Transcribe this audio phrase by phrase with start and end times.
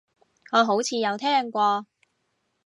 [0.53, 1.85] 我好似有聽過